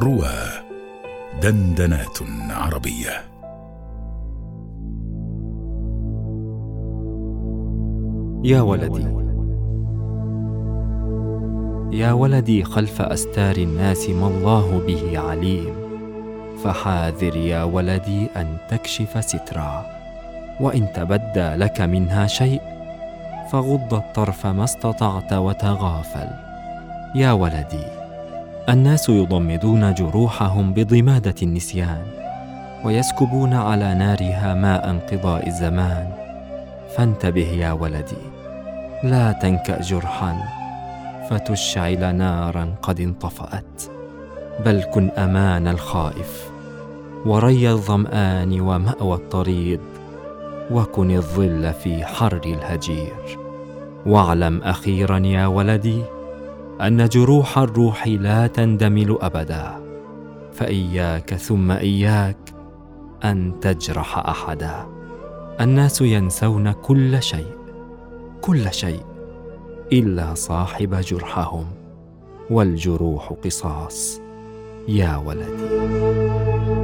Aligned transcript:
روى 0.00 0.34
دندنات 1.42 2.18
عربية. 2.50 3.10
يا 8.44 8.60
ولدي. 8.60 9.06
يا 11.96 12.12
ولدي 12.12 12.64
خلف 12.64 13.02
أستار 13.02 13.56
الناس 13.56 14.10
ما 14.10 14.26
الله 14.26 14.82
به 14.86 15.18
عليم. 15.18 15.74
فحاذر 16.64 17.36
يا 17.36 17.62
ولدي 17.62 18.26
أن 18.36 18.56
تكشف 18.70 19.24
سترا. 19.24 19.86
وإن 20.60 20.92
تبدى 20.92 21.54
لك 21.54 21.80
منها 21.80 22.26
شيء 22.26 22.60
فغض 23.50 23.94
الطرف 23.94 24.46
ما 24.46 24.64
استطعت 24.64 25.32
وتغافل. 25.32 26.28
يا 27.14 27.32
ولدي. 27.32 28.03
الناس 28.68 29.08
يضمدون 29.08 29.94
جروحهم 29.94 30.74
بضمادة 30.74 31.34
النسيان 31.42 32.06
ويسكبون 32.84 33.54
على 33.54 33.94
نارها 33.94 34.54
ماء 34.54 34.90
انقضاء 34.90 35.46
الزمان. 35.46 36.10
فانتبه 36.96 37.48
يا 37.48 37.72
ولدي 37.72 38.24
لا 39.02 39.32
تنكأ 39.32 39.80
جرحا 39.80 40.36
فتشعل 41.30 42.14
نارا 42.14 42.74
قد 42.82 43.00
انطفأت. 43.00 43.82
بل 44.66 44.82
كن 44.82 45.10
أمان 45.10 45.68
الخائف 45.68 46.50
وري 47.26 47.70
الظمآن 47.70 48.60
ومأوى 48.60 49.14
الطريد 49.14 49.80
وكن 50.70 51.10
الظل 51.10 51.72
في 51.72 52.04
حر 52.04 52.40
الهجير. 52.46 53.38
واعلم 54.06 54.62
أخيرا 54.62 55.18
يا 55.18 55.46
ولدي 55.46 56.02
أن 56.86 57.08
جروح 57.08 57.58
الروح 57.58 58.08
لا 58.08 58.46
تندمل 58.46 59.18
أبدا. 59.20 59.84
فإياك 60.52 61.34
ثم 61.34 61.70
إياك 61.70 62.36
أن 63.24 63.52
تجرح 63.60 64.18
أحدا. 64.18 64.86
الناس 65.60 66.00
ينسون 66.00 66.72
كل 66.72 67.22
شيء 67.22 67.56
كل 68.40 68.72
شيء 68.72 69.00
إلا 69.92 70.34
صاحب 70.34 70.94
جرحهم. 70.94 71.66
والجروح 72.50 73.32
قصاص. 73.44 74.20
يا 74.88 75.16
ولدي. 75.16 76.83